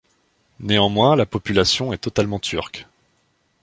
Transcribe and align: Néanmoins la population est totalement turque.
Néanmoins 0.59 1.15
la 1.15 1.27
population 1.27 1.93
est 1.93 1.99
totalement 1.99 2.39
turque. 2.39 2.87